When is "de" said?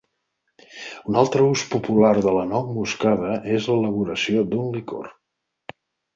2.27-2.33